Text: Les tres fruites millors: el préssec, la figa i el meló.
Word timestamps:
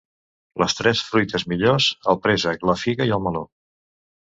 Les 0.61 0.75
tres 0.79 1.01
fruites 1.09 1.45
millors: 1.51 1.91
el 2.15 2.19
préssec, 2.25 2.67
la 2.73 2.77
figa 2.87 3.09
i 3.13 3.17
el 3.21 3.25
meló. 3.29 3.47